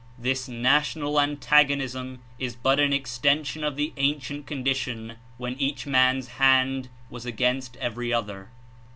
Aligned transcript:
This 0.17 0.47
national 0.49 1.21
antagonism 1.21 2.21
is 2.39 2.55
but 2.55 2.79
an 2.79 2.91
extension 2.91 3.63
of 3.63 3.75
the 3.75 3.93
ancient 3.97 4.47
condition 4.47 5.17
when 5.37 5.53
each 5.59 5.85
man's 5.85 6.27
hand 6.39 6.89
was 7.11 7.23
against 7.27 7.77
every 7.77 8.11
other. 8.11 8.49